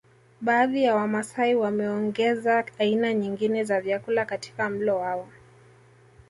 [0.41, 5.29] Baadhi ya wamasai wameongeza aina nyingine za vyakula katika mlo wao